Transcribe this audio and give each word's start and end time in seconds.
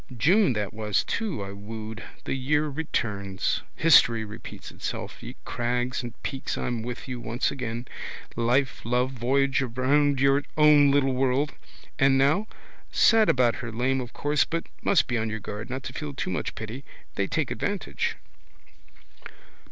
June 0.17 0.53
that 0.53 0.73
was 0.73 1.03
too 1.03 1.43
I 1.43 1.51
wooed. 1.51 2.01
The 2.23 2.33
year 2.33 2.67
returns. 2.69 3.61
History 3.75 4.25
repeats 4.25 4.71
itself. 4.71 5.21
Ye 5.21 5.35
crags 5.45 6.01
and 6.01 6.19
peaks 6.23 6.57
I'm 6.57 6.81
with 6.81 7.07
you 7.07 7.19
once 7.21 7.51
again. 7.51 7.87
Life, 8.35 8.81
love, 8.83 9.11
voyage 9.11 9.61
round 9.61 10.19
your 10.19 10.41
own 10.57 10.89
little 10.89 11.13
world. 11.13 11.53
And 11.99 12.17
now? 12.17 12.47
Sad 12.91 13.29
about 13.29 13.57
her 13.57 13.71
lame 13.71 14.01
of 14.01 14.11
course 14.11 14.43
but 14.43 14.65
must 14.81 15.05
be 15.05 15.19
on 15.19 15.29
your 15.29 15.39
guard 15.39 15.69
not 15.69 15.83
to 15.83 15.93
feel 15.93 16.15
too 16.15 16.31
much 16.31 16.55
pity. 16.55 16.83
They 17.13 17.27
take 17.27 17.51
advantage. 17.51 18.15